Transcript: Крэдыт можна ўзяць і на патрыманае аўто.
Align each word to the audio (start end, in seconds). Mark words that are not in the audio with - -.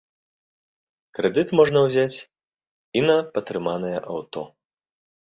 Крэдыт 1.17 1.53
можна 1.61 1.79
ўзяць 1.85 2.15
і 2.17 2.99
на 3.11 3.21
патрыманае 3.39 3.97
аўто. 4.11 4.41